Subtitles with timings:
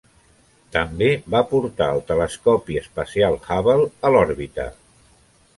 [0.77, 4.71] També va portar el telescopi espacial Hubble a l'òrbita.